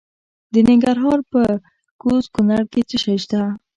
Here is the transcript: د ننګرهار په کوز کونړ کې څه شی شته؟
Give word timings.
د 0.53 0.55
ننګرهار 0.67 1.19
په 1.31 1.41
کوز 2.01 2.25
کونړ 2.33 2.63
کې 2.71 2.81
څه 2.89 2.95
شی 3.03 3.15
شته؟ 3.23 3.41